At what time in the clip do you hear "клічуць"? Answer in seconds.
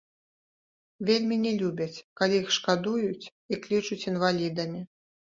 3.65-4.07